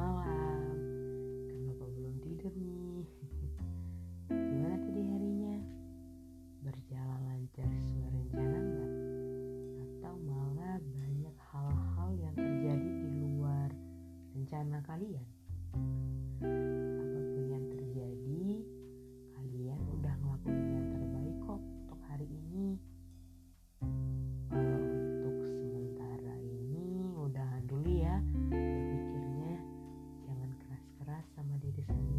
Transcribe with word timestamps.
malam. 0.00 0.76
Kan 1.44 1.58
bapak 1.68 1.88
belum 1.92 2.14
tidur 2.24 2.52
nih. 2.56 3.04
Gimana 4.48 4.76
tadi 4.80 5.00
harinya? 5.04 5.56
Berjalan 6.64 7.20
lancar 7.28 7.68
sesuai 7.68 8.08
rencana 8.08 8.58
nggak? 8.64 8.92
Atau 9.84 10.14
malah 10.24 10.80
banyak 10.80 11.36
hal-hal 11.52 12.10
yang 12.16 12.34
terjadi 12.36 12.90
di 13.04 13.08
luar 13.20 13.68
rencana 14.32 14.80
kalian? 14.88 15.28
sama 31.40 31.56
diri 31.56 31.80
sendiri 31.88 32.09